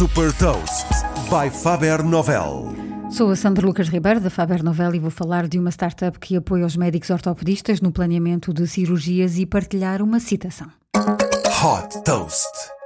[0.00, 0.86] Super Toast
[1.28, 2.74] by Faber Novel.
[3.10, 6.34] Sou a Sandra Lucas Ribeiro da Faber Novel e vou falar de uma startup que
[6.34, 10.68] apoia os médicos ortopedistas no planeamento de cirurgias e partilhar uma citação.
[10.96, 12.79] Hot Toast.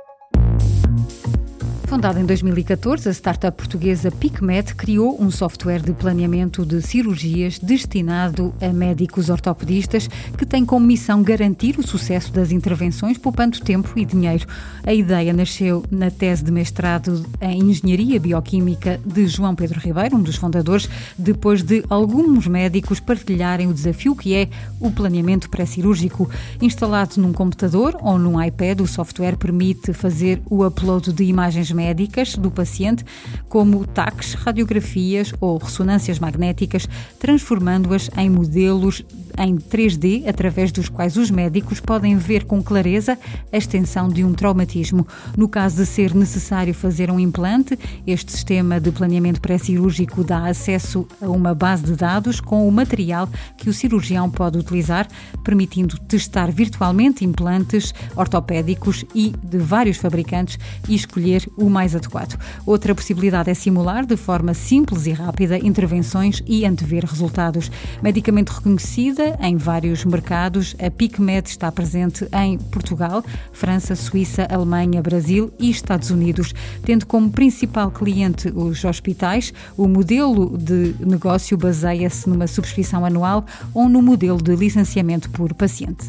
[1.95, 8.53] Fundada em 2014, a startup portuguesa PicMed criou um software de planeamento de cirurgias destinado
[8.61, 14.05] a médicos ortopedistas que tem como missão garantir o sucesso das intervenções, poupando tempo e
[14.05, 14.45] dinheiro.
[14.85, 20.23] A ideia nasceu na tese de mestrado em Engenharia Bioquímica de João Pedro Ribeiro, um
[20.23, 24.49] dos fundadores, depois de alguns médicos partilharem o desafio que é
[24.81, 26.29] o planeamento pré-cirúrgico.
[26.61, 31.84] Instalado num computador ou num iPad, o software permite fazer o upload de imagens médicas
[31.85, 33.05] médicas do paciente,
[33.47, 36.89] como taques, radiografias ou ressonâncias magnéticas,
[37.19, 39.05] transformando-as em modelos
[39.39, 43.19] em 3D, através dos quais os médicos podem ver com clareza
[43.53, 45.07] a extensão de um traumatismo.
[45.37, 51.07] No caso de ser necessário fazer um implante, este sistema de planeamento pré-cirúrgico dá acesso
[51.21, 55.09] a uma base de dados com o material que o cirurgião pode utilizar,
[55.43, 62.39] permitindo testar virtualmente implantes ortopédicos e de vários fabricantes e escolher o mais adequado.
[62.67, 67.71] Outra possibilidade é simular de forma simples e rápida intervenções e antever resultados.
[68.03, 75.53] Medicamente reconhecida em vários mercados, a PicMed está presente em Portugal, França, Suíça, Alemanha, Brasil
[75.59, 76.55] e Estados Unidos,
[76.85, 79.53] tendo como principal cliente os hospitais.
[79.77, 86.09] O modelo de negócio baseia-se numa subscrição anual ou no modelo de licenciamento por paciente.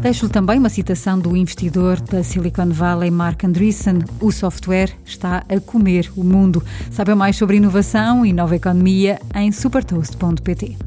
[0.00, 3.98] Deixo-lhe também uma citação do investidor da Silicon Valley, Mark Andreessen.
[4.18, 6.62] O software está a comer o mundo.
[6.90, 10.78] Saiba mais sobre inovação e nova economia em supertoast.pt.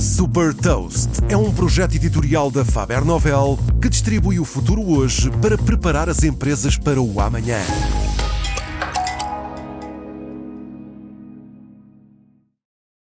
[0.00, 5.56] Super Toast é um projeto editorial da Faber Novel que distribui o futuro hoje para
[5.56, 7.60] preparar as empresas para o amanhã.